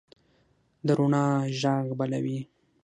د 0.85 0.87
روڼا 0.97 1.25
ږغ 1.59 1.85
بلوي 1.99 2.39